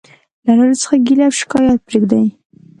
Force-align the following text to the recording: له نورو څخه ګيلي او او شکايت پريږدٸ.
له 0.45 0.51
نورو 0.57 0.75
څخه 0.81 0.95
ګيلي 1.05 1.23
او 1.27 1.31
او 1.33 1.37
شکايت 1.39 1.79
پريږدٸ. 1.87 2.13